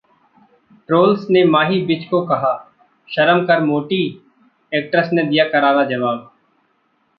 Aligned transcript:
trolls 0.89 1.27
ने 1.29 1.43
माही 1.45 1.79
विज 1.85 2.05
को 2.05 2.25
कहा- 2.25 2.55
'शरम 3.09 3.45
कर 3.45 3.59
मोटी', 3.63 4.03
एक्ट्रेस 4.71 5.09
ने 5.13 5.23
दिया 5.23 5.45
करारा 5.49 5.83
जवाब 5.85 6.31